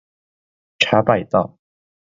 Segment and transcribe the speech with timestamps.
[0.79, 1.59] 茶百道